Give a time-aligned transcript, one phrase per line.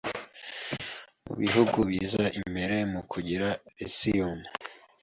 [1.25, 4.39] mu bihugu biza imbere mu kugira “Lithium”